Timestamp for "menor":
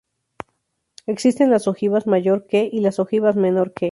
3.35-3.71